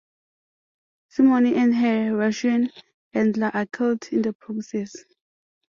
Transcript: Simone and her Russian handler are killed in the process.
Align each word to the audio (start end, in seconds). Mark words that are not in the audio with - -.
Simone 1.09 1.53
and 1.55 1.75
her 1.75 2.15
Russian 2.15 2.71
handler 3.13 3.51
are 3.53 3.67
killed 3.67 4.07
in 4.11 4.23
the 4.23 4.33
process. 4.33 4.95